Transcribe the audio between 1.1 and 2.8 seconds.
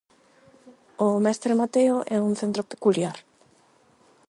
Mestre Mateo é un centro